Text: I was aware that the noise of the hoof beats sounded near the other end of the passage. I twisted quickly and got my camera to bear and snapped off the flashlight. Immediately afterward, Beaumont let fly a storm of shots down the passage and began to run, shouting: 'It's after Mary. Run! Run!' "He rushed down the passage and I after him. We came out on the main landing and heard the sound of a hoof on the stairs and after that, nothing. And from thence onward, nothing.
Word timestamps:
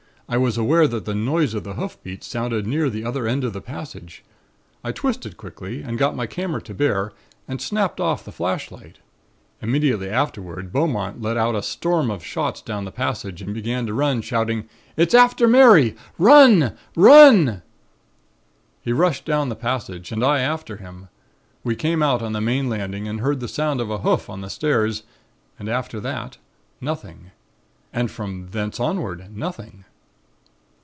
I 0.33 0.37
was 0.37 0.57
aware 0.57 0.87
that 0.87 1.03
the 1.03 1.13
noise 1.13 1.53
of 1.53 1.65
the 1.65 1.73
hoof 1.73 2.01
beats 2.03 2.25
sounded 2.25 2.65
near 2.65 2.89
the 2.89 3.03
other 3.03 3.27
end 3.27 3.43
of 3.43 3.51
the 3.51 3.59
passage. 3.59 4.23
I 4.81 4.93
twisted 4.93 5.35
quickly 5.35 5.81
and 5.81 5.97
got 5.97 6.15
my 6.15 6.25
camera 6.25 6.61
to 6.61 6.73
bear 6.73 7.11
and 7.49 7.61
snapped 7.61 7.99
off 7.99 8.23
the 8.23 8.31
flashlight. 8.31 8.99
Immediately 9.61 10.07
afterward, 10.09 10.71
Beaumont 10.71 11.21
let 11.21 11.35
fly 11.35 11.53
a 11.53 11.61
storm 11.61 12.09
of 12.09 12.23
shots 12.23 12.61
down 12.61 12.85
the 12.85 12.93
passage 12.93 13.41
and 13.41 13.53
began 13.53 13.85
to 13.87 13.93
run, 13.93 14.21
shouting: 14.21 14.69
'It's 14.95 15.13
after 15.13 15.49
Mary. 15.49 15.97
Run! 16.17 16.77
Run!' 16.95 17.61
"He 18.81 18.93
rushed 18.93 19.25
down 19.25 19.49
the 19.49 19.55
passage 19.57 20.13
and 20.13 20.23
I 20.23 20.39
after 20.39 20.77
him. 20.77 21.09
We 21.65 21.75
came 21.75 22.01
out 22.01 22.21
on 22.21 22.31
the 22.31 22.39
main 22.39 22.69
landing 22.69 23.05
and 23.05 23.19
heard 23.19 23.41
the 23.41 23.49
sound 23.49 23.81
of 23.81 23.89
a 23.91 23.97
hoof 23.97 24.29
on 24.29 24.39
the 24.39 24.49
stairs 24.49 25.03
and 25.59 25.67
after 25.67 25.99
that, 25.99 26.37
nothing. 26.79 27.31
And 27.91 28.09
from 28.09 28.47
thence 28.51 28.79
onward, 28.79 29.35
nothing. 29.35 29.83